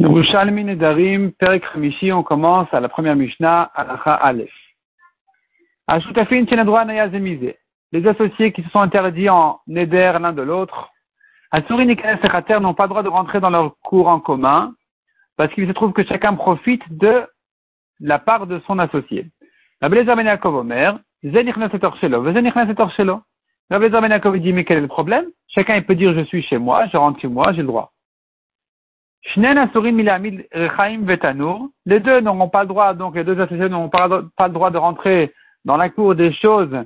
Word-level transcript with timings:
Yerushalmi 0.00 0.64
Nedarim, 0.64 1.30
Perek 1.38 1.62
Hamishi, 1.72 2.10
on 2.10 2.24
commence 2.24 2.66
à 2.72 2.80
la 2.80 2.88
première 2.88 3.14
Mishnah, 3.14 3.70
Alacha 3.76 4.14
Aleph. 4.14 4.50
Ashutafin 5.86 6.44
Chenadroa 6.48 6.84
Naya 6.84 7.08
Zemizé. 7.10 7.58
Les 7.92 8.04
associés 8.04 8.50
qui 8.50 8.64
se 8.64 8.70
sont 8.70 8.80
interdits 8.80 9.30
en 9.30 9.60
Neder 9.68 10.14
l'un 10.20 10.32
de 10.32 10.42
l'autre, 10.42 10.90
Asurin 11.52 11.86
et 11.86 11.94
Kanes 11.94 12.18
n'ont 12.60 12.74
pas 12.74 12.84
le 12.84 12.88
droit 12.88 13.04
de 13.04 13.08
rentrer 13.08 13.38
dans 13.38 13.50
leur 13.50 13.76
cours 13.84 14.08
en 14.08 14.18
commun, 14.18 14.74
parce 15.36 15.54
qu'il 15.54 15.68
se 15.68 15.72
trouve 15.72 15.92
que 15.92 16.02
chacun 16.02 16.34
profite 16.34 16.82
de 16.90 17.28
la 18.00 18.18
part 18.18 18.48
de 18.48 18.60
son 18.66 18.80
associé. 18.80 19.26
Rabbi 19.80 19.94
Lezer 19.94 20.16
Ben 20.16 20.26
Yaakov 20.26 20.56
Omer, 20.56 20.98
Zenichnas 21.24 21.70
et 21.72 21.78
Torshelo, 21.78 22.32
Zenichnas 22.32 22.68
et 22.68 22.74
Torshelo. 22.74 23.22
Rabbi 23.70 23.84
Lezer 23.84 24.00
Ben 24.00 24.10
Yaakov 24.10 24.40
dit, 24.40 24.52
mais 24.52 24.64
quel 24.64 24.78
est 24.78 24.80
le 24.80 24.88
problème? 24.88 25.26
Chacun 25.46 25.76
il 25.76 25.86
peut 25.86 25.94
dire, 25.94 26.12
je 26.14 26.24
suis 26.24 26.42
chez 26.42 26.58
moi, 26.58 26.88
je 26.88 26.96
rentre 26.96 27.20
chez 27.20 27.28
moi, 27.28 27.44
j'ai 27.52 27.62
le 27.62 27.68
droit. 27.68 27.93
Les 29.36 29.54
deux 32.00 32.20
n'auront 32.20 32.48
pas 32.48 32.62
le 32.62 32.68
droit, 32.68 32.94
donc 32.94 33.16
les 33.16 33.24
deux 33.24 33.40
associés 33.40 33.68
n'auront 33.68 33.88
pas, 33.88 34.06
le 34.06 34.52
droit 34.52 34.70
de 34.70 34.78
rentrer 34.78 35.32
dans 35.64 35.76
la 35.76 35.88
cour 35.88 36.14
des 36.14 36.32
choses 36.32 36.76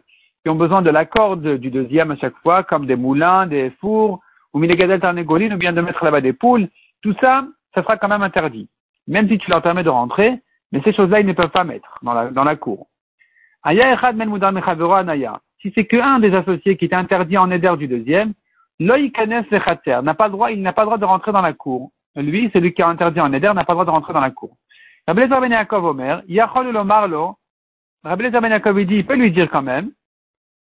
qui 0.42 0.48
ont 0.48 0.54
besoin 0.54 0.82
de 0.82 0.90
la 0.90 1.04
corde 1.04 1.56
du 1.56 1.70
deuxième 1.70 2.12
à 2.12 2.16
chaque 2.16 2.36
fois, 2.36 2.62
comme 2.62 2.86
des 2.86 2.96
moulins, 2.96 3.46
des 3.46 3.70
fours, 3.80 4.20
ou 4.54 4.60
milegadel 4.60 5.00
tarnégolines, 5.00 5.52
ou 5.52 5.58
bien 5.58 5.72
de 5.72 5.80
mettre 5.80 6.04
là-bas 6.04 6.20
des 6.20 6.32
poules. 6.32 6.68
Tout 7.02 7.14
ça, 7.20 7.44
ça 7.74 7.82
sera 7.82 7.96
quand 7.96 8.08
même 8.08 8.22
interdit. 8.22 8.68
Même 9.08 9.28
si 9.28 9.38
tu 9.38 9.50
leur 9.50 9.60
permets 9.60 9.82
de 9.82 9.90
rentrer, 9.90 10.40
mais 10.70 10.80
ces 10.82 10.92
choses-là, 10.92 11.20
ils 11.20 11.26
ne 11.26 11.32
peuvent 11.32 11.50
pas 11.50 11.64
mettre 11.64 11.98
dans 12.02 12.14
la, 12.14 12.30
dans 12.30 12.44
la 12.44 12.56
cour. 12.56 12.86
Si 15.60 15.72
c'est 15.74 15.86
qu'un 15.86 16.20
des 16.20 16.34
associés 16.34 16.76
qui 16.76 16.84
est 16.84 16.94
interdit 16.94 17.36
en 17.36 17.50
éder 17.50 17.74
du 17.76 17.88
deuxième, 17.88 18.32
n'a 18.78 20.14
pas 20.14 20.28
le 20.28 20.32
droit, 20.32 20.52
il 20.52 20.62
n'a 20.62 20.72
pas 20.72 20.82
le 20.82 20.86
droit 20.86 20.98
de 20.98 21.04
rentrer 21.04 21.32
dans 21.32 21.42
la 21.42 21.52
cour 21.52 21.90
lui, 22.22 22.50
celui 22.52 22.74
qui 22.74 22.82
a 22.82 22.88
interdit 22.88 23.20
en 23.20 23.28
Neder, 23.28 23.52
n'a 23.54 23.64
pas 23.64 23.72
le 23.72 23.76
droit 23.76 23.84
de 23.84 23.90
rentrer 23.90 24.12
dans 24.12 24.20
la 24.20 24.30
cour. 24.30 24.56
Rabbi 25.06 25.22
Lezer 25.22 25.40
Ben 25.40 25.52
Yaakov 25.52 25.84
Omer, 25.84 26.22
Yachol 26.28 26.70
Lomarlo, 26.70 27.38
Rabbi 28.04 28.24
Lezer 28.24 28.40
Ben 28.40 28.50
Yaakov 28.50 28.84
dit, 28.84 28.96
il 28.96 29.06
peut 29.06 29.16
lui 29.16 29.32
dire 29.32 29.48
quand 29.50 29.62
même, 29.62 29.90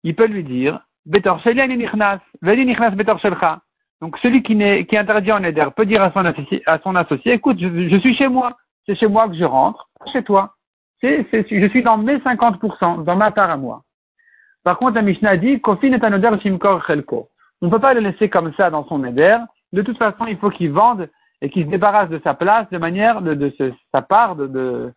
il 0.03 0.15
peut 0.15 0.27
lui 0.27 0.43
dire, 0.43 0.79
Betor 1.05 1.41
Nichnas, 1.45 2.19
Veli 2.41 2.65
Nichnas 2.65 2.91
Betor 2.91 3.19
Shelcha. 3.19 3.61
Donc 4.01 4.17
celui 4.19 4.43
qui, 4.43 4.53
est, 4.61 4.85
qui 4.85 4.95
est 4.95 4.99
interdit 4.99 5.31
en 5.31 5.41
Neder 5.41 5.67
peut 5.75 5.85
dire 5.85 6.01
à 6.01 6.11
son 6.11 6.23
associé, 6.23 6.63
à 6.65 6.79
son 6.79 6.95
associé 6.95 7.33
écoute, 7.33 7.57
je, 7.59 7.97
suis 7.97 8.15
chez 8.15 8.27
moi, 8.27 8.55
c'est 8.85 8.95
chez 8.95 9.07
moi 9.07 9.27
que 9.27 9.35
je 9.35 9.43
rentre, 9.43 9.89
chez 10.13 10.23
toi. 10.23 10.55
C'est, 11.01 11.25
c'est, 11.31 11.45
je 11.49 11.67
suis 11.67 11.83
dans 11.83 11.97
mes 11.97 12.17
50%, 12.17 13.03
dans 13.03 13.15
ma 13.15 13.31
part 13.31 13.49
à 13.49 13.57
moi. 13.57 13.83
Par 14.63 14.77
contre, 14.77 14.95
la 14.95 15.01
Mishnah 15.01 15.37
dit, 15.37 15.59
Kofin 15.59 15.93
est 15.93 16.03
un 16.03 16.11
Neder 16.11 16.31
Shimkor 16.41 16.85
Chelko. 16.85 17.29
On 17.61 17.65
ne 17.65 17.71
peut 17.71 17.79
pas 17.79 17.93
le 17.93 18.01
laisser 18.01 18.29
comme 18.29 18.53
ça 18.55 18.69
dans 18.69 18.85
son 18.85 18.99
Neder. 18.99 19.37
De 19.73 19.81
toute 19.81 19.97
façon, 19.97 20.25
il 20.27 20.37
faut 20.37 20.49
qu'il 20.49 20.71
vende 20.71 21.09
et 21.41 21.49
qui 21.49 21.63
se 21.63 21.69
débarrasse 21.69 22.09
de 22.09 22.19
sa 22.23 22.33
place 22.33 22.69
de 22.69 22.77
manière 22.77 23.21
de, 23.21 23.53
sa 23.91 24.01
part 24.01 24.35
de, 24.35 24.91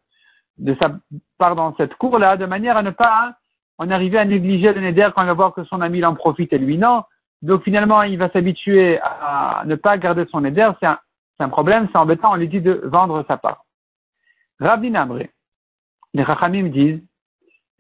de, 0.58 0.76
sa 0.80 0.92
part 1.38 1.54
dans 1.54 1.74
cette 1.76 1.94
cour-là, 1.94 2.36
de 2.36 2.46
manière 2.46 2.76
à 2.76 2.82
ne 2.82 2.90
pas 2.90 3.34
en 3.78 3.90
arriver 3.90 4.18
à 4.18 4.24
négliger 4.24 4.72
le 4.72 4.80
neder 4.80 5.08
quand 5.14 5.22
il 5.22 5.26
va 5.26 5.32
voir 5.32 5.54
que 5.54 5.64
son 5.64 5.80
ami 5.80 6.04
en 6.04 6.14
profite 6.14 6.52
et 6.52 6.58
lui 6.58 6.78
non. 6.78 7.04
Donc 7.42 7.64
finalement, 7.64 8.02
il 8.02 8.18
va 8.18 8.28
s'habituer 8.30 9.00
à 9.00 9.62
ne 9.66 9.74
pas 9.74 9.98
garder 9.98 10.26
son 10.30 10.40
neder. 10.40 10.70
C'est 10.80 10.86
un, 10.86 10.98
un, 11.40 11.48
problème, 11.48 11.88
c'est 11.90 11.98
embêtant. 11.98 12.32
On 12.32 12.36
lui 12.36 12.48
dit 12.48 12.60
de 12.60 12.80
vendre 12.84 13.24
sa 13.27 13.36
part. 13.36 13.64
Rabbi 14.60 14.90
Namré, 14.90 15.30
les 16.14 16.24
Chachamim 16.24 16.68
disent, 16.68 17.02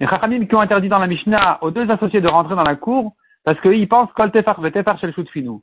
les 0.00 0.08
Chachamim 0.08 0.46
qui 0.46 0.54
ont 0.56 0.60
interdit 0.60 0.88
dans 0.88 0.98
la 0.98 1.06
Mishnah 1.06 1.58
aux 1.62 1.70
deux 1.70 1.88
associés 1.90 2.20
de 2.20 2.28
rentrer 2.28 2.56
dans 2.56 2.64
la 2.64 2.74
cour 2.74 3.14
parce 3.44 3.60
qu'ils 3.60 3.88
pensent 3.88 4.12
kol 4.14 4.30
tefar 4.32 4.60
vetefar 4.60 4.98
shel 4.98 5.14
finou. 5.32 5.62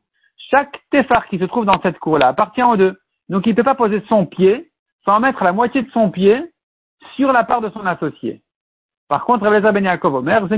Chaque 0.49 0.81
tefar 0.91 1.27
qui 1.27 1.37
se 1.37 1.45
trouve 1.45 1.65
dans 1.65 1.79
cette 1.81 1.99
cour-là 1.99 2.29
appartient 2.29 2.63
aux 2.63 2.77
deux. 2.77 2.97
Donc 3.29 3.45
il 3.45 3.51
ne 3.51 3.55
peut 3.55 3.63
pas 3.63 3.75
poser 3.75 4.01
son 4.07 4.25
pied 4.25 4.71
sans 5.05 5.19
mettre 5.19 5.43
la 5.43 5.53
moitié 5.53 5.83
de 5.83 5.91
son 5.91 6.09
pied 6.09 6.43
sur 7.15 7.31
la 7.31 7.43
part 7.43 7.61
de 7.61 7.69
son 7.69 7.85
associé. 7.85 8.41
Par 9.07 9.25
contre, 9.25 9.43
Rabbi 9.43 9.61
Ben 9.61 9.85
Yaakov 9.85 10.15
Omer, 10.15 10.41
Lui, 10.47 10.57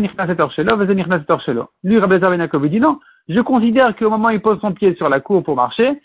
Rabbi 2.00 2.18
Ben 2.20 2.40
Yaakov, 2.40 2.70
dit 2.70 2.80
non, 2.80 3.00
je 3.28 3.40
considère 3.40 3.96
qu'au 3.96 4.10
moment 4.10 4.28
où 4.30 4.32
il 4.32 4.42
pose 4.42 4.60
son 4.60 4.74
pied 4.74 4.96
sur 4.96 5.10
la 5.10 5.20
cour 5.20 5.44
pour 5.44 5.56
marcher, 5.56 6.02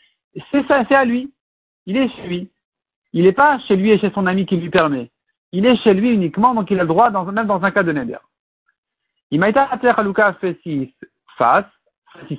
c'est 0.50 0.66
ça, 0.66 0.84
c'est 0.88 0.94
à 0.94 1.04
lui. 1.04 1.32
Il 1.86 1.96
est 1.96 2.08
chez 2.08 2.22
lui. 2.22 2.50
Il 3.12 3.24
n'est 3.24 3.32
pas 3.32 3.58
chez 3.60 3.76
lui 3.76 3.90
et 3.90 3.98
chez 3.98 4.10
son 4.10 4.26
ami 4.26 4.46
qui 4.46 4.56
lui 4.56 4.70
permet. 4.70 5.10
Il 5.52 5.64
est 5.64 5.76
chez 5.76 5.94
lui 5.94 6.10
uniquement, 6.12 6.54
donc 6.54 6.70
il 6.70 6.78
a 6.78 6.82
le 6.82 6.88
droit, 6.88 7.10
dans, 7.10 7.24
même 7.24 7.46
dans 7.46 7.62
un 7.64 7.70
cas 7.70 7.82
de 7.82 7.92
neder. 7.92 8.18
Il 9.30 9.40
m'a 9.40 9.48
été 9.48 9.58
à 9.58 10.32
fait 10.34 10.60
six 10.62 10.92
face, 11.36 11.64
six 12.28 12.38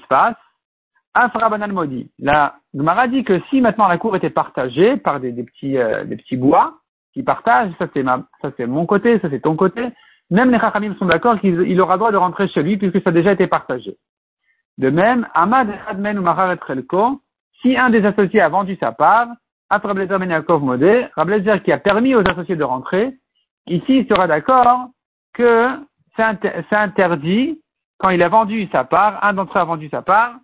Afrabanan 1.24 1.72
Modi. 1.72 2.10
La 2.20 2.56
Gemara 2.76 3.08
dit 3.08 3.24
que 3.24 3.40
si 3.50 3.62
maintenant 3.62 3.88
la 3.88 3.98
cour 3.98 4.16
était 4.16 4.30
partagée 4.30 4.98
par 4.98 5.20
des, 5.20 5.32
petits, 5.32 5.78
euh, 5.78 6.04
des 6.04 6.16
petits 6.16 6.38
bois 6.38 6.76
qui 7.14 7.24
partagent, 7.24 7.72
ça 7.80 7.88
c'est 7.94 8.04
ça 8.04 8.52
c'est 8.56 8.68
mon 8.68 8.86
côté, 8.86 9.20
ça 9.20 9.30
c'est 9.30 9.40
ton 9.42 9.56
côté, 9.56 9.82
même 10.30 10.52
les 10.52 10.60
Chachamim 10.60 10.96
sont 10.96 11.06
d'accord 11.06 11.40
qu'il 11.40 11.82
aura 11.82 11.98
droit 11.98 12.12
de 12.12 12.18
rentrer 12.18 12.48
chez 12.50 12.62
lui 12.62 12.78
puisque 12.78 13.02
ça 13.02 13.10
a 13.10 13.14
déjà 13.14 13.32
été 13.32 13.48
partagé. 13.48 13.98
De 14.78 14.90
même, 14.90 15.28
Amad 15.34 15.70
Hadmen 15.88 16.20
ou 16.20 17.22
si 17.62 17.76
un 17.76 17.90
des 17.90 18.06
associés 18.06 18.42
a 18.42 18.50
vendu 18.50 18.78
sa 18.80 18.92
part, 18.92 19.30
après 19.70 19.88
Rablezer 19.88 20.20
Ben 20.20 20.30
Yaakov 20.30 20.64
Modé, 20.64 21.08
Rablezer 21.16 21.64
qui 21.64 21.72
a 21.72 21.80
permis 21.80 22.14
aux 22.14 22.22
associés 22.22 22.56
de 22.56 22.64
rentrer, 22.64 23.18
ici 23.66 24.00
il 24.00 24.08
sera 24.08 24.28
d'accord 24.28 24.90
que 25.34 25.70
c'est 26.16 26.76
interdit 26.76 27.60
quand 27.98 28.10
il 28.10 28.22
a 28.22 28.30
vendu 28.30 28.68
sa 28.72 28.84
part, 28.84 29.24
un 29.24 29.34
d'entre 29.34 29.58
eux 29.58 29.62
a 29.62 29.66
vendu 29.66 29.90
sa 29.90 30.04
part, 30.04 30.36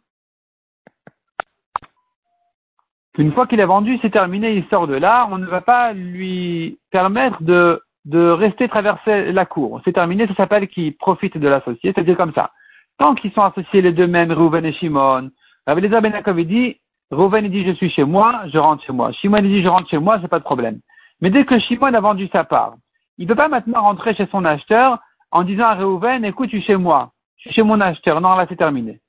Une 3.18 3.32
fois 3.32 3.46
qu'il 3.46 3.62
a 3.62 3.66
vendu, 3.68 4.00
c'est 4.02 4.10
terminé, 4.10 4.56
il 4.56 4.66
sort 4.70 4.88
de 4.88 4.96
là, 4.96 5.28
on 5.30 5.38
ne 5.38 5.46
va 5.46 5.62
pas 5.62 5.94
lui 5.94 6.80
permettre 6.92 7.44
de, 7.44 7.80
rester 8.12 8.68
traverser 8.68 9.32
la 9.32 9.46
cour. 9.46 9.82
C'est 9.86 9.94
terminé, 9.94 10.26
ça 10.28 10.34
s'appelle 10.34 10.68
qu'il 10.68 10.96
profite 10.98 11.38
de 11.38 11.48
l'associé, 11.48 11.94
c'est-à-dire 11.94 12.18
comme 12.18 12.34
ça. 12.34 12.52
Tant 12.98 13.14
qu'ils 13.14 13.32
sont 13.32 13.44
associés 13.44 13.82
les 13.82 13.92
deux 13.92 14.08
mêmes, 14.08 14.32
Rouven 14.32 14.66
et 14.66 14.74
Shimon, 14.74 15.30
Rabbi 15.68 15.88
Ben 15.88 16.44
dit, 16.44 16.78
Rouven 17.12 17.48
dit 17.50 17.66
je 17.66 17.72
suis 17.74 17.92
chez 17.92 18.04
moi, 18.04 18.42
je 18.52 18.58
rentre 18.58 18.84
chez 18.84 18.94
moi. 18.94 19.12
Shimon 19.12 19.42
dit 19.42 19.62
je 19.62 19.68
rentre 19.68 19.90
chez 19.90 20.00
moi, 20.00 20.20
j'ai 20.20 20.28
pas 20.28 20.40
de 20.40 20.44
problème. 20.44 20.80
Mais 21.22 21.30
dès 21.30 21.46
que 21.46 21.60
Shimon 21.60 21.94
a 21.94 22.00
vendu 22.00 22.28
sa 22.32 22.44
part, 22.44 22.74
il 23.20 23.26
ne 23.26 23.30
peut 23.30 23.36
pas 23.36 23.48
maintenant 23.48 23.82
rentrer 23.82 24.16
chez 24.16 24.26
son 24.32 24.44
acheteur 24.44 24.98
en 25.30 25.44
disant 25.44 25.66
à 25.66 25.76
Reuven, 25.76 26.26
écoute, 26.26 26.50
je 26.52 26.58
suis 26.58 26.66
chez 26.66 26.78
moi, 26.78 27.12
je 27.38 27.44
suis 27.44 27.54
chez 27.54 27.64
mon 27.64 27.80
acheteur. 27.80 28.22
Non, 28.22 28.36
là 28.36 28.48
c'est 28.50 28.56
terminé. 28.56 29.00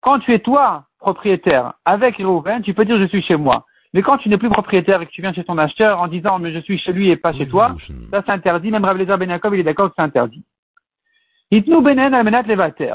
Quand 0.00 0.18
tu 0.18 0.32
es 0.32 0.38
toi 0.38 0.84
propriétaire 1.04 1.74
avec 1.84 2.16
Reuven, 2.16 2.62
tu 2.62 2.72
peux 2.72 2.86
dire 2.86 2.98
je 2.98 3.06
suis 3.06 3.22
chez 3.22 3.36
moi. 3.36 3.66
Mais 3.92 4.02
quand 4.02 4.18
tu 4.18 4.28
n'es 4.28 4.38
plus 4.38 4.48
propriétaire 4.48 5.02
et 5.02 5.06
que 5.06 5.12
tu 5.12 5.20
viens 5.20 5.34
chez 5.34 5.44
ton 5.44 5.58
acheteur 5.58 6.00
en 6.00 6.08
disant 6.08 6.38
mais 6.38 6.52
je 6.52 6.60
suis 6.60 6.78
chez 6.78 6.92
lui 6.92 7.10
et 7.10 7.16
pas 7.16 7.34
chez 7.34 7.46
toi, 7.46 7.76
ça 8.10 8.22
c'est 8.24 8.32
interdit. 8.32 8.70
Même 8.70 8.84
Rav 8.84 8.96
Ben 8.96 9.28
Yaakov, 9.28 9.54
il 9.54 9.60
est 9.60 9.64
d'accord 9.70 9.88
que 9.88 9.94
c'est 9.96 10.02
interdit. 10.02 10.44
Itnu 11.50 11.82
benen 11.82 12.14
almenat 12.14 12.42
levater. 12.42 12.94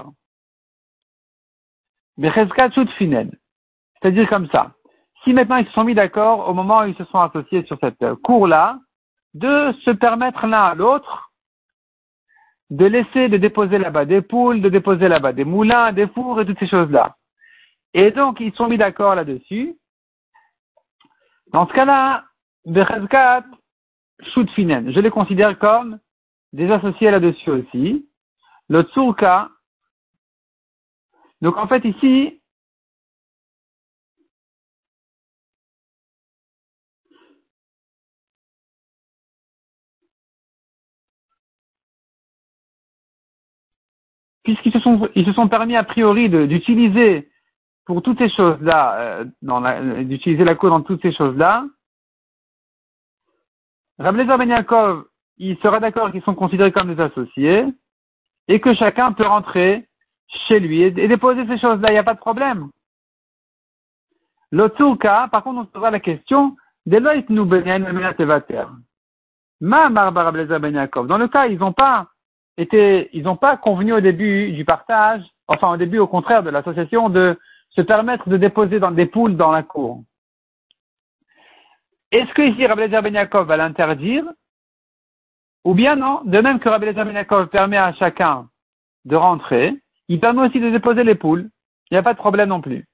C'est-à-dire 4.02 4.28
comme 4.28 4.48
ça. 4.50 4.72
Si 5.24 5.32
maintenant 5.34 5.58
ils 5.58 5.68
se 5.68 5.72
sont 5.74 5.84
mis 5.84 5.96
d'accord 5.96 6.50
au 6.50 6.54
moment 6.54 6.80
où 6.82 6.88
ils 6.88 6.96
se 6.96 7.06
sont 7.06 7.20
associés 7.20 7.64
sur 7.66 7.78
cette 7.80 8.04
cour-là, 8.24 8.80
de 9.36 9.72
se 9.86 9.92
permettre 9.92 10.48
l'un 10.48 10.64
à 10.64 10.76
l'autre 10.76 11.30
de 12.70 12.86
laisser 12.86 13.30
de 13.30 13.38
déposer 13.38 13.78
là-bas 13.78 14.06
des 14.06 14.22
poules, 14.22 14.62
de 14.62 14.70
déposer 14.70 15.08
là-bas 15.08 15.34
des 15.34 15.46
moulins, 15.46 15.92
des 15.92 16.08
fours 16.08 16.40
et 16.42 16.46
toutes 16.46 16.60
ces 16.60 16.68
choses-là. 16.68 17.16
Et 17.94 18.12
donc, 18.12 18.40
ils 18.40 18.54
sont 18.54 18.68
mis 18.68 18.78
d'accord 18.78 19.16
là-dessus. 19.16 19.76
Dans 21.48 21.68
ce 21.68 21.74
cas-là, 21.74 22.26
Bechazkat, 22.66 23.46
Shutfinen, 24.34 24.92
je 24.92 25.00
les 25.00 25.10
considère 25.10 25.58
comme 25.58 26.00
des 26.54 26.70
associés 26.72 27.10
là-dessus 27.10 27.50
aussi. 27.50 28.08
Le 28.68 28.84
Tsurka, 28.84 29.50
donc 31.42 31.58
en 31.58 31.68
fait 31.68 31.84
ici, 31.86 32.40
puisqu'ils 44.44 44.74
se 44.74 45.24
se 45.26 45.34
sont 45.34 45.48
permis 45.48 45.76
a 45.76 45.84
priori 45.84 46.30
d'utiliser 46.30 47.30
pour 47.90 48.04
toutes 48.04 48.20
ces 48.20 48.30
choses-là, 48.30 49.24
euh, 49.24 50.04
d'utiliser 50.04 50.44
la 50.44 50.54
cour 50.54 50.70
dans 50.70 50.82
toutes 50.82 51.02
ces 51.02 51.12
choses-là, 51.12 51.66
Rablezer 53.98 54.38
Ben 54.38 55.04
il 55.40 55.58
sera 55.58 55.80
d'accord 55.80 56.12
qu'ils 56.12 56.22
sont 56.22 56.36
considérés 56.36 56.72
comme 56.72 56.94
des 56.94 57.02
associés 57.02 57.66
et 58.48 58.60
que 58.62 58.76
chacun 58.76 59.12
peut 59.12 59.26
rentrer 59.26 59.88
chez 60.28 60.60
lui 60.60 60.84
et, 60.84 60.92
déposer 60.92 61.48
ces 61.48 61.58
choses-là, 61.58 61.88
il 61.90 61.94
n'y 61.94 61.98
a 61.98 62.04
pas 62.04 62.14
de 62.14 62.20
problème. 62.20 62.70
L'autre 64.52 64.94
cas, 64.98 65.28
par 65.28 65.44
contre, 65.44 65.62
on 65.62 65.66
se 65.66 65.72
posera 65.72 65.90
la 65.90 66.00
question, 66.00 66.56
nous 66.86 67.46
Ma 69.62 69.90
Ben 69.90 70.76
Yaakov. 70.76 71.08
Dans 71.08 71.18
le 71.18 71.28
cas, 71.28 71.48
ils 71.48 71.58
n'ont 71.58 71.74
pas 71.74 72.06
été, 72.56 73.10
ils 73.14 73.24
n'ont 73.24 73.36
pas 73.36 73.58
convenu 73.58 73.94
au 73.94 74.00
début 74.00 74.52
du 74.52 74.64
partage, 74.64 75.24
enfin 75.48 75.74
au 75.74 75.78
début 75.78 75.98
au 75.98 76.06
contraire 76.06 76.44
de 76.44 76.52
l'association 76.52 77.10
de 77.10 77.36
se 77.70 77.82
permettre 77.82 78.30
de 78.30 78.38
déposer 78.38 78.80
dans 78.80 78.92
des 78.92 79.06
poules 79.06 79.36
dans 79.36 79.52
la 79.52 79.64
cour. 79.64 80.04
Est-ce 82.12 82.34
que 82.34 82.42
ici 82.42 82.66
Rabbi 82.66 82.88
Ben 82.88 83.28
va 83.32 83.58
l'interdire 83.58 84.26
Ou 85.64 85.74
bien 85.74 85.96
non? 85.96 86.22
De 86.26 86.40
même 86.40 86.60
que 86.60 86.70
Rabbi 86.70 86.92
Ben 86.92 87.48
permet 87.48 87.78
à 87.78 87.94
chacun 87.94 88.50
de 89.06 89.16
rentrer, 89.16 89.76
il 90.08 90.20
permet 90.20 90.48
aussi 90.48 90.60
de 90.60 90.72
déposer 90.72 91.04
les 91.04 91.16
poules. 91.16 91.50
Il 91.90 91.94
n'y 91.94 91.98
a 91.98 92.04
pas 92.04 92.14
de 92.14 92.20
problème 92.20 92.50
non 92.50 92.62
plus. 92.62 92.86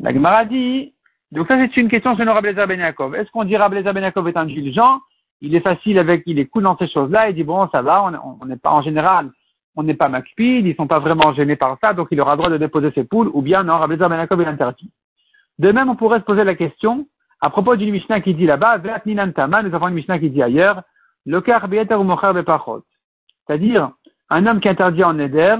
La 0.00 0.12
Gemara 0.12 0.44
dit, 0.44 0.94
donc 1.32 1.48
ça 1.48 1.56
c'est 1.58 1.76
une 1.76 1.88
question 1.88 2.14
le 2.14 2.30
Rabbi 2.30 2.52
Ben 2.52 2.80
Yaakov. 2.80 3.14
Est-ce 3.14 3.30
qu'on 3.30 3.44
dit 3.44 3.56
Rabbi 3.56 3.82
Ben 3.82 4.02
Yaakov 4.02 4.28
est 4.28 4.36
indulgent? 4.36 5.00
Il 5.40 5.54
est 5.54 5.60
facile 5.60 6.00
avec, 6.00 6.24
il 6.26 6.40
est 6.40 6.46
cool 6.46 6.64
dans 6.64 6.76
ces 6.76 6.88
choses-là, 6.88 7.30
il 7.30 7.36
dit 7.36 7.44
bon 7.44 7.68
ça 7.70 7.80
va, 7.80 8.02
on 8.02 8.44
n'est 8.46 8.56
pas 8.56 8.72
en 8.72 8.82
général, 8.82 9.30
on 9.76 9.82
n'est 9.82 9.94
pas 9.94 10.08
macpid, 10.08 10.66
ils 10.66 10.74
sont 10.76 10.86
pas 10.86 10.98
vraiment 10.98 11.32
gênés 11.34 11.56
par 11.56 11.78
ça, 11.80 11.94
donc 11.94 12.08
il 12.10 12.20
aura 12.20 12.36
droit 12.36 12.50
de 12.50 12.56
déposer 12.56 12.90
ses 12.92 13.04
poules, 13.04 13.30
ou 13.32 13.42
bien 13.42 13.62
non, 13.62 13.78
Rabbi 13.78 13.96
Ben 13.96 14.10
Yaakov 14.10 14.40
est 14.40 14.46
interdit. 14.46 14.90
De 15.58 15.72
même, 15.72 15.88
on 15.88 15.96
pourrait 15.96 16.20
se 16.20 16.24
poser 16.24 16.44
la 16.44 16.54
question, 16.54 17.06
à 17.40 17.50
propos 17.50 17.76
d'une 17.76 17.92
Mishnah 17.92 18.20
qui 18.20 18.34
dit 18.34 18.46
là-bas, 18.46 18.78
nous 19.04 19.74
avons 19.74 19.88
une 19.88 19.94
Mishnah 19.94 20.18
qui 20.18 20.30
dit 20.30 20.42
ailleurs, 20.42 20.82
c'est-à-dire, 23.46 23.90
un 24.30 24.46
homme 24.46 24.60
qui 24.60 24.68
interdit 24.68 25.04
en 25.04 25.18
éder 25.18 25.56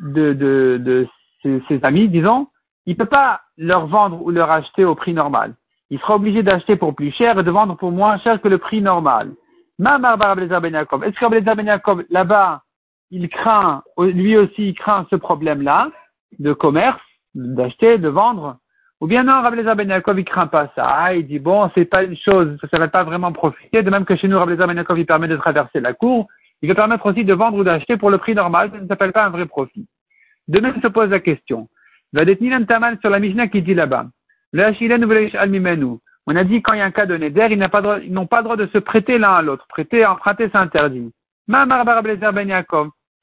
de, 0.00 0.32
de, 0.32 0.78
de 0.80 1.08
ses, 1.42 1.80
amis, 1.82 2.08
disons, 2.08 2.48
il 2.86 2.96
peut 2.96 3.06
pas 3.06 3.40
leur 3.56 3.86
vendre 3.86 4.22
ou 4.22 4.30
leur 4.30 4.50
acheter 4.50 4.84
au 4.84 4.94
prix 4.94 5.14
normal. 5.14 5.54
Il 5.90 5.98
sera 6.00 6.16
obligé 6.16 6.42
d'acheter 6.42 6.76
pour 6.76 6.94
plus 6.94 7.12
cher 7.12 7.38
et 7.38 7.42
de 7.42 7.50
vendre 7.50 7.76
pour 7.76 7.92
moins 7.92 8.18
cher 8.18 8.40
que 8.40 8.48
le 8.48 8.58
prix 8.58 8.80
normal. 8.80 9.32
Ben 9.78 9.96
Est-ce 9.96 11.18
que 11.18 11.54
Ben 11.54 11.80
là-bas, 12.10 12.62
il 13.10 13.28
craint, 13.28 13.82
lui 13.98 14.36
aussi, 14.36 14.68
il 14.68 14.74
craint 14.74 15.06
ce 15.10 15.16
problème-là 15.16 15.90
de 16.38 16.52
commerce, 16.52 17.00
d'acheter, 17.34 17.98
de 17.98 18.08
vendre 18.08 18.58
ou 19.04 19.06
bien 19.06 19.24
non, 19.24 19.42
Rabbi 19.42 19.62
Ben 19.62 19.88
Yaakov, 19.88 20.18
il 20.18 20.24
craint 20.24 20.46
pas 20.46 20.72
ça. 20.74 20.86
Ah, 20.86 21.14
il 21.14 21.26
dit, 21.26 21.38
bon, 21.38 21.70
c'est 21.74 21.84
pas 21.84 22.04
une 22.04 22.16
chose, 22.16 22.56
ça 22.58 22.66
ne 22.66 22.68
serait 22.70 22.88
pas 22.88 23.04
vraiment 23.04 23.32
profiter. 23.32 23.82
De 23.82 23.90
même 23.90 24.06
que 24.06 24.16
chez 24.16 24.28
nous, 24.28 24.38
Rabbi 24.38 24.54
Ben 24.54 24.84
il 24.96 25.04
permet 25.04 25.28
de 25.28 25.36
traverser 25.36 25.80
la 25.80 25.92
cour. 25.92 26.28
Il 26.62 26.68
peut 26.68 26.74
permettre 26.74 27.04
aussi 27.04 27.22
de 27.22 27.34
vendre 27.34 27.58
ou 27.58 27.64
d'acheter 27.64 27.98
pour 27.98 28.08
le 28.08 28.16
prix 28.16 28.34
normal. 28.34 28.70
Ça 28.72 28.80
ne 28.80 28.86
s'appelle 28.86 29.12
pas 29.12 29.26
un 29.26 29.28
vrai 29.28 29.44
profit. 29.44 29.86
De 30.48 30.58
même 30.58 30.80
se 30.80 30.86
pose 30.86 31.10
la 31.10 31.20
question. 31.20 31.68
Va 32.14 32.24
détenir 32.24 32.58
taman 32.66 32.96
sur 33.02 33.10
la 33.10 33.18
Mishnah 33.18 33.48
qui 33.48 33.60
dit 33.60 33.74
là-bas. 33.74 34.06
Le 34.52 34.72
On 36.26 36.36
a 36.36 36.44
dit 36.44 36.62
quand 36.62 36.72
il 36.72 36.78
y 36.78 36.80
a 36.80 36.86
un 36.86 36.90
cas 36.90 37.04
de 37.04 37.16
Neder, 37.18 37.48
ils 37.50 37.58
n'ont 37.58 38.26
pas 38.26 38.38
le 38.38 38.44
droit 38.44 38.56
de 38.56 38.68
se 38.68 38.78
prêter 38.78 39.18
l'un 39.18 39.34
à 39.34 39.42
l'autre. 39.42 39.66
Prêter, 39.68 40.06
emprunter, 40.06 40.48
c'est 40.50 40.56
interdit. 40.56 41.12
Ben. 41.48 42.64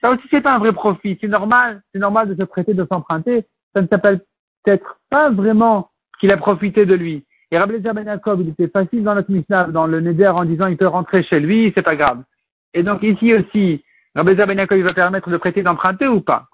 Ça 0.01 0.09
aussi, 0.09 0.23
c'est 0.29 0.41
pas 0.41 0.55
un 0.55 0.59
vrai 0.59 0.73
profit. 0.73 1.17
C'est 1.21 1.27
normal, 1.27 1.81
c'est 1.93 1.99
normal 1.99 2.29
de 2.29 2.35
se 2.35 2.43
prêter, 2.47 2.73
de 2.73 2.85
s'emprunter. 2.85 3.45
Ça 3.73 3.81
ne 3.81 3.87
s'appelle 3.87 4.21
peut-être 4.63 4.99
pas 5.09 5.29
vraiment 5.29 5.89
qu'il 6.19 6.31
a 6.31 6.37
profité 6.37 6.85
de 6.85 6.93
lui. 6.93 7.25
Et 7.51 7.57
Rabbi 7.57 7.79
Ben 7.79 8.05
Yaakov, 8.05 8.41
il 8.41 8.49
était 8.49 8.69
facile 8.69 9.03
dans 9.03 9.15
notre 9.15 9.31
Mishnah, 9.31 9.65
dans 9.65 9.85
le 9.85 9.99
Neder, 9.99 10.27
en 10.27 10.45
disant 10.45 10.67
il 10.67 10.77
peut 10.77 10.87
rentrer 10.87 11.23
chez 11.23 11.39
lui, 11.39 11.71
c'est 11.75 11.81
pas 11.81 11.95
grave. 11.95 12.23
Et 12.73 12.83
donc 12.83 13.03
ici 13.03 13.33
aussi, 13.33 13.83
Rabbi 14.15 14.35
Ben 14.35 14.67
il 14.71 14.83
va 14.83 14.93
permettre 14.93 15.29
de 15.29 15.37
prêter 15.37 15.61
d'emprunter 15.61 16.07
ou 16.07 16.21
pas? 16.21 16.47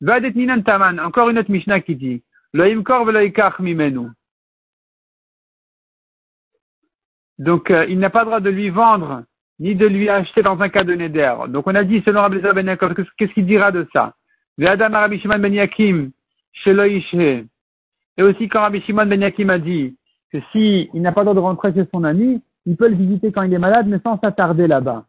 Vadet 0.00 0.32
Ninan 0.34 0.62
Taman, 0.62 1.00
encore 1.00 1.30
une 1.30 1.38
autre 1.38 1.50
Mishnah 1.50 1.80
qui 1.80 1.96
dit 1.96 2.22
Loïm 2.52 2.84
Kor 2.84 3.06
mimenu. 3.60 4.08
Donc 7.38 7.70
euh, 7.70 7.86
il 7.88 7.98
n'a 7.98 8.10
pas 8.10 8.20
le 8.20 8.26
droit 8.26 8.40
de 8.40 8.50
lui 8.50 8.70
vendre 8.70 9.24
ni 9.58 9.74
de 9.74 9.86
lui 9.86 10.08
acheter 10.08 10.42
dans 10.42 10.60
un 10.60 10.68
cas 10.68 10.84
de 10.84 10.94
Neder. 10.94 11.34
Donc 11.48 11.66
on 11.66 11.74
a 11.74 11.84
dit 11.84 12.02
selon 12.04 12.20
Rabbi 12.20 12.38
Ben 12.38 12.66
Yaakov, 12.66 12.94
qu'est-ce 13.16 13.32
qu'il 13.32 13.46
dira 13.46 13.72
de 13.72 13.86
ça? 13.92 14.14
Ben 14.58 14.76
et 18.18 18.22
aussi 18.22 18.48
quand 18.48 18.60
Rabbi 18.60 18.80
Shimon 18.82 19.06
Ben 19.06 19.20
Yakim 19.20 19.50
a 19.50 19.58
dit 19.58 19.96
que 20.32 20.38
si 20.52 20.88
il 20.94 21.02
n'a 21.02 21.12
pas 21.12 21.20
le 21.22 21.26
droit 21.26 21.34
de 21.34 21.40
rentrer 21.40 21.72
chez 21.74 21.86
son 21.92 22.04
ami, 22.04 22.40
il 22.64 22.76
peut 22.76 22.88
le 22.88 22.96
visiter 22.96 23.30
quand 23.30 23.42
il 23.42 23.52
est 23.52 23.58
malade, 23.58 23.86
mais 23.88 23.98
sans 24.02 24.18
s'attarder 24.18 24.66
là-bas. 24.66 25.04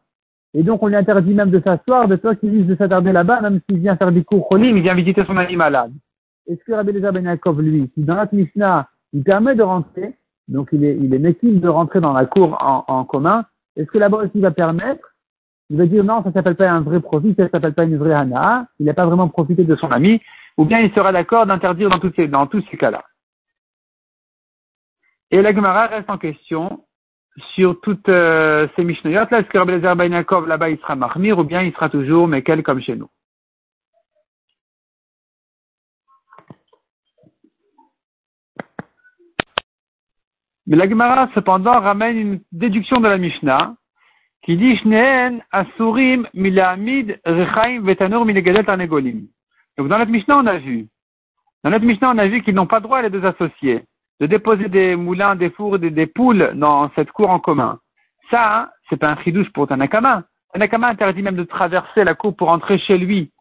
Et 0.54 0.64
donc 0.64 0.84
on 0.84 0.88
lui 0.88 0.96
interdit 0.96 1.34
même 1.34 1.50
de 1.50 1.62
s'asseoir, 1.62 2.08
de 2.08 2.16
toi 2.16 2.36
qui 2.36 2.50
vise 2.50 2.66
de 2.66 2.76
s'attarder 2.76 3.12
là-bas, 3.12 3.42
même 3.42 3.60
s'il 3.70 3.80
vient 3.80 3.96
faire 3.96 4.12
des 4.12 4.24
cours 4.24 4.48
cholim, 4.48 4.78
il 4.78 4.84
vient 4.84 4.96
visiter 4.96 5.24
son 5.26 5.38
ami 5.38 5.56
malade. 5.56 5.94
Est-ce 6.48 6.64
que 6.64 6.74
Rabbi 6.74 6.92
Ben 6.92 7.24
Yaakov, 7.24 7.62
lui, 7.62 7.90
qui 7.90 8.02
dans 8.02 8.16
notre 8.16 8.36
Mishnah, 8.36 8.90
il 9.14 9.24
permet 9.24 9.56
de 9.56 9.64
rentrer, 9.64 10.14
donc 10.48 10.70
il 10.72 10.84
est, 10.84 10.98
il 10.98 11.14
est 11.14 11.44
de 11.44 11.68
rentrer 11.68 12.02
dans 12.02 12.14
la 12.14 12.26
cour 12.26 12.58
en 12.60 13.06
commun, 13.06 13.46
est-ce 13.78 13.92
que 13.92 13.98
là-bas 13.98 14.18
aussi 14.18 14.40
va 14.40 14.52
permettre 14.52 15.14
Il 15.70 15.78
va 15.78 15.86
dire 15.86 16.04
non, 16.04 16.24
ça 16.24 16.32
s'appelle 16.32 16.56
pas 16.56 16.70
un 16.70 16.82
vrai 16.82 17.00
profit, 17.00 17.36
ça 17.38 17.48
s'appelle 17.50 17.74
pas 17.74 17.84
une 17.84 17.98
vraie 17.98 18.14
hana, 18.14 18.68
il 18.80 18.86
n'a 18.86 18.94
pas 18.94 19.06
vraiment 19.06 19.30
profité 19.30 19.64
de 19.64 19.76
son 19.76 19.92
ami, 19.92 20.22
ou 20.58 20.66
bien 20.66 20.80
il 20.80 20.92
sera 20.94 21.12
d'accord 21.12 21.46
d'interdire 21.46 21.90
dans 21.90 22.00
tous 22.48 22.64
ces, 22.72 22.78
cas-là. 22.78 23.04
Et 25.30 25.42
la 25.42 25.54
Gemara 25.54 25.88
reste 25.88 26.10
en 26.10 26.18
question 26.18 26.84
sur 27.54 27.80
toutes 27.82 28.10
euh, 28.10 28.68
ces 28.76 28.84
Mishnayot. 28.84 29.28
Là, 29.30 29.40
est-ce 29.40 29.48
que 29.48 29.58
Rabbi 29.60 29.74
Lezer 29.74 29.96
ben 29.96 30.12
là-bas, 30.12 30.70
il 30.70 30.80
sera 30.80 30.96
marmir 30.96 31.38
ou 31.38 31.44
bien 31.44 31.62
il 31.62 31.74
sera 31.74 31.90
toujours 31.90 32.28
Mekel 32.28 32.64
comme 32.64 32.82
chez 32.82 32.96
nous? 32.96 33.10
Mais 40.68 40.76
la 40.76 40.90
Gemara, 40.90 41.30
cependant, 41.34 41.80
ramène 41.80 42.18
une 42.18 42.40
déduction 42.52 42.98
de 42.98 43.08
la 43.08 43.18
Mishnah 43.18 43.76
qui 44.44 44.58
dit 44.58 44.78
Shneen 44.78 45.42
Asurim 45.52 46.28
Milamid 46.34 47.20
Rechaim 47.26 47.82
Vetanur 47.84 48.26
Minegadet 48.26 48.70
Anegolim. 48.70 49.28
Donc 49.78 49.88
dans 49.88 49.98
notre 49.98 50.12
Mishnah, 50.12 50.38
on 50.38 50.46
a 50.46 50.58
vu, 50.58 50.88
dans 51.64 51.70
notre 51.70 51.86
Mishnah, 51.86 52.12
on 52.12 52.18
a 52.18 52.28
vu 52.28 52.42
qu'ils 52.44 52.56
n'ont 52.56 52.68
pas 52.68 52.82
droit, 52.82 53.02
les 53.02 53.10
deux 53.10 53.26
associés, 53.26 53.84
de 54.20 54.26
déposer 54.26 54.68
des 54.68 54.96
moulins, 54.96 55.36
des 55.36 55.50
fours, 55.52 55.80
des, 55.80 55.90
des 55.90 56.08
poules 56.08 56.52
dans 56.56 56.92
cette 56.96 57.12
cour 57.12 57.30
en 57.30 57.40
commun. 57.40 57.80
Ça, 58.30 58.72
c'est 58.90 58.98
pas 58.98 59.12
un 59.12 59.24
chidouche 59.24 59.52
pour 59.54 59.68
Tanakama. 59.68 60.24
Tanakama 60.54 60.90
interdit 60.90 61.22
même 61.22 61.36
de 61.36 61.44
traverser 61.44 62.04
la 62.04 62.14
cour 62.14 62.36
pour 62.36 62.50
entrer 62.50 62.78
chez 62.80 62.98
lui. 62.98 63.32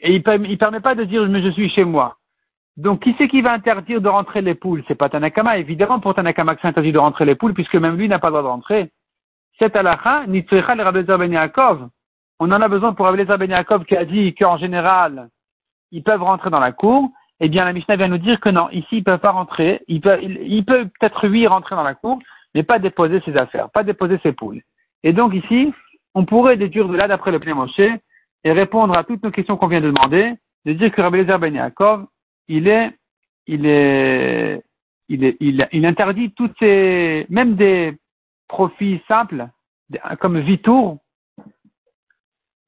Et 0.00 0.14
il, 0.14 0.22
ne 0.26 0.56
permet 0.56 0.80
pas 0.80 0.94
de 0.94 1.04
dire, 1.04 1.26
mais 1.28 1.42
je 1.42 1.50
suis 1.50 1.70
chez 1.70 1.84
moi. 1.84 2.16
Donc, 2.76 3.02
qui 3.02 3.14
c'est 3.16 3.28
qui 3.28 3.40
va 3.40 3.52
interdire 3.52 4.00
de 4.00 4.08
rentrer 4.08 4.42
les 4.42 4.54
poules? 4.54 4.84
C'est 4.86 4.94
pas 4.94 5.08
Tanakama. 5.08 5.58
Évidemment, 5.58 5.98
pour 5.98 6.14
Tanakama, 6.14 6.54
que 6.54 6.60
c'est 6.60 6.68
interdit 6.68 6.92
de 6.92 6.98
rentrer 6.98 7.24
les 7.24 7.34
poules, 7.34 7.54
puisque 7.54 7.74
même 7.74 7.96
lui 7.96 8.08
n'a 8.08 8.18
pas 8.18 8.28
le 8.28 8.32
droit 8.32 8.42
de 8.42 8.48
rentrer. 8.48 8.90
C'est 9.58 9.74
alacha, 9.76 10.26
Nitzrecha 10.26 10.74
le 10.74 10.82
Rabbi 10.82 11.02
Ben 11.02 11.32
Yaakov. 11.32 11.88
On 12.38 12.52
en 12.52 12.60
a 12.60 12.68
besoin 12.68 12.92
pour 12.92 13.06
Rabbi 13.06 13.24
Ben 13.24 13.50
Yaakov 13.50 13.84
qui 13.86 13.96
a 13.96 14.04
dit 14.04 14.34
qu'en 14.34 14.58
général, 14.58 15.30
ils 15.90 16.02
peuvent 16.02 16.22
rentrer 16.22 16.50
dans 16.50 16.60
la 16.60 16.72
cour, 16.72 17.10
eh 17.40 17.48
bien 17.48 17.64
la 17.64 17.72
Mishnah 17.72 17.96
vient 17.96 18.08
nous 18.08 18.18
dire 18.18 18.40
que 18.40 18.48
non, 18.48 18.68
ici 18.70 18.98
ils 18.98 19.04
peuvent 19.04 19.20
pas 19.20 19.30
rentrer, 19.30 19.82
il 19.88 20.00
peut, 20.00 20.18
il, 20.22 20.64
peut 20.64 20.88
peut-être 20.98 21.26
lui 21.26 21.46
rentrer 21.46 21.76
dans 21.76 21.82
la 21.82 21.94
cour, 21.94 22.18
mais 22.54 22.62
pas 22.62 22.78
déposer 22.78 23.20
ses 23.24 23.36
affaires, 23.36 23.70
pas 23.70 23.82
déposer 23.82 24.18
ses 24.22 24.32
poules. 24.32 24.60
Et 25.02 25.12
donc 25.12 25.34
ici, 25.34 25.72
on 26.14 26.24
pourrait 26.24 26.56
déduire 26.56 26.88
de 26.88 26.96
là, 26.96 27.08
d'après 27.08 27.30
le 27.30 27.38
Plémoché, 27.38 27.94
et 28.44 28.52
répondre 28.52 28.96
à 28.96 29.04
toutes 29.04 29.22
nos 29.22 29.30
questions 29.30 29.56
qu'on 29.56 29.68
vient 29.68 29.80
de 29.80 29.90
demander, 29.90 30.34
de 30.64 30.72
dire 30.72 30.92
que 30.92 31.00
Rabbi 31.00 31.18
Lezer 31.18 31.38
Ben 31.38 31.54
Yaakov, 31.54 32.06
il 32.48 32.68
est, 32.68 32.96
il 33.46 33.66
est, 33.66 34.62
il 35.08 35.24
est, 35.24 35.36
il, 35.40 35.86
interdit 35.86 36.32
toutes 36.32 36.56
ces, 36.58 37.26
même 37.28 37.54
des 37.54 37.96
profits 38.48 39.02
simples, 39.08 39.48
comme 40.20 40.38
Vitour, 40.40 40.98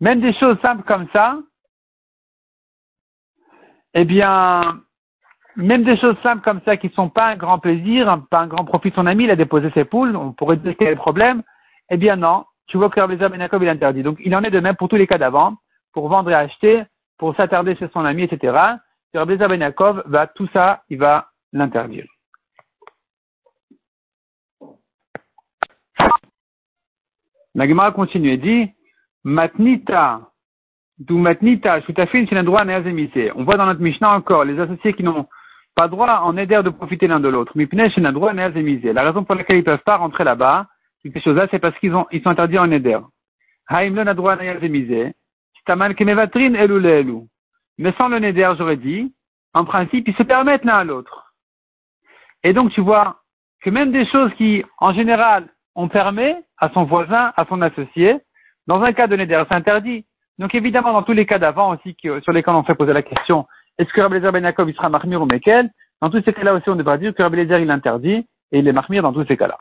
même 0.01 0.21
des 0.21 0.33
choses 0.35 0.59
simples 0.61 0.85
comme 0.85 1.09
ça, 1.13 1.39
eh 3.95 4.05
bien, 4.05 4.81
même 5.57 5.83
des 5.83 5.97
choses 5.97 6.17
simples 6.23 6.43
comme 6.43 6.61
ça 6.65 6.77
qui 6.77 6.87
ne 6.87 6.93
sont 6.93 7.09
pas 7.09 7.27
un 7.27 7.37
grand 7.37 7.59
plaisir, 7.59 8.23
pas 8.31 8.41
un 8.41 8.47
grand 8.47 8.65
profit 8.65 8.93
son 8.95 9.07
ami, 9.07 9.25
il 9.25 9.31
a 9.31 9.37
déposé 9.37 9.71
ses 9.75 9.85
poules, 9.85 10.15
on 10.15 10.33
pourrait 10.33 10.57
dire 10.57 10.77
qu'il 10.77 10.87
y 10.87 10.89
a 10.89 10.95
des 10.95 10.97
problèmes. 10.97 11.43
Eh 11.91 11.97
bien 11.97 12.17
non, 12.17 12.45
tu 12.69 12.77
vois 12.77 12.91
que 12.91 13.01
Rabbi 13.01 13.17
Ben 13.17 13.41
Yaakov 13.41 13.63
il 13.63 13.69
interdit. 13.69 14.03
Donc 14.03 14.19
il 14.25 14.35
en 14.37 14.45
est 14.45 14.51
de 14.51 14.61
même 14.61 14.77
pour 14.77 14.89
tous 14.89 14.97
les 14.97 15.07
cas 15.07 15.19
d'avant, 15.19 15.57
pour 15.93 16.09
vendre 16.09 16.31
et 16.31 16.35
acheter, 16.35 16.85
pour 17.19 17.35
s'attarder 17.35 17.75
chez 17.77 17.89
son 17.93 18.05
ami, 18.05 18.23
etc. 18.23 18.57
Rabbi 19.15 19.37
Ben 19.37 19.61
Yaakov 19.61 20.03
va 20.07 20.27
tout 20.27 20.49
ça, 20.53 20.83
il 20.89 20.99
va 20.99 21.31
l'interdire. 21.53 22.07
La 27.55 27.67
Gemara 27.67 27.93
continue 27.93 28.33
et 28.33 28.37
dit, 28.37 28.71
Matnita 29.25 30.21
D'où 30.99 31.17
matnita, 31.17 31.81
shutafin, 31.83 32.25
c'est 32.29 32.43
droit 32.43 32.65
On 32.65 33.45
voit 33.45 33.55
dans 33.55 33.67
notre 33.67 33.81
Mishnah 33.81 34.17
encore 34.17 34.45
les 34.45 34.59
associés 34.59 34.95
qui 34.95 35.05
n'ont 35.05 35.27
pas 35.77 35.87
droit 35.87 36.09
en 36.25 36.37
aider 36.37 36.61
de 36.65 36.71
profiter 36.71 37.07
l'un 37.07 37.21
de 37.21 37.29
l'autre. 37.29 37.53
Mipnei, 37.57 37.89
c'est 37.95 38.01
droit 38.01 38.33
La 38.33 39.03
raison 39.05 39.23
pour 39.23 39.37
laquelle 39.37 39.57
ils 39.57 39.61
ne 39.61 39.65
peuvent 39.65 39.85
pas 39.85 39.97
rentrer 39.97 40.25
là-bas, 40.25 40.67
ces 41.03 41.21
choses-là, 41.21 41.47
c'est 41.53 41.61
parce 41.61 41.79
qu'ils 41.79 41.95
ils 42.11 42.21
sont 42.23 42.31
interdits 42.31 42.59
en 42.59 42.71
éder. 42.73 42.99
Haim 43.69 43.95
le 43.95 44.15
droit 44.15 44.37
Staman 45.61 45.95
kemevatrin 45.95 46.55
elu. 46.55 47.29
Mais 47.79 47.93
sans 47.97 48.09
le 48.09 48.19
neder, 48.19 48.53
j'aurais 48.59 48.77
dit, 48.77 49.15
en 49.55 49.65
principe, 49.65 50.09
ils 50.09 50.17
se 50.17 50.23
permettent 50.23 50.65
l'un 50.65 50.79
à 50.79 50.85
l'autre. 50.85 51.33
Et 52.45 52.53
donc, 52.53 52.73
tu 52.73 52.81
vois 52.81 53.23
que 53.63 53.71
même 53.71 53.93
des 53.93 54.07
choses 54.07 54.33
qui, 54.35 54.65
en 54.79 54.93
général, 54.93 55.49
on 55.75 55.89
permet 55.89 56.37
à 56.59 56.69
son 56.71 56.85
voisin, 56.85 57.33
à 57.37 57.47
son 57.49 57.63
associé, 57.63 58.19
dans 58.67 58.83
un 58.83 58.93
cas 58.93 59.07
de 59.07 59.17
neder, 59.17 59.43
c'est 59.49 59.55
interdit. 59.55 60.05
Donc 60.39 60.55
évidemment, 60.55 60.93
dans 60.93 61.03
tous 61.03 61.13
les 61.13 61.27
cas 61.27 61.39
d'avant 61.39 61.75
aussi, 61.75 61.97
sur 62.01 62.33
lesquels 62.33 62.55
on 62.55 62.63
fait 62.63 62.75
poser 62.75 62.93
la 62.93 63.03
question, 63.03 63.47
est-ce 63.79 63.93
que 63.93 64.01
Rabbi 64.01 64.21
Ben 64.21 64.55
il 64.67 64.75
sera 64.75 64.89
marmir 64.89 65.23
ou 65.23 65.27
Mekel? 65.27 65.71
Dans 66.01 66.11
tous 66.11 66.23
ces 66.25 66.33
cas-là 66.33 66.55
aussi, 66.55 66.69
on 66.69 66.77
devra 66.77 66.99
dire 66.99 67.15
que 67.15 67.23
Rabbi 67.23 67.37
Lézer, 67.37 67.61
il 67.61 67.71
interdit 67.71 68.27
et 68.53 68.59
il 68.59 68.69
est 68.69 68.73
marmire 68.73 69.03
dans 69.03 69.13
tous 69.13 69.25
ces 69.27 69.37
cas-là. 69.37 69.59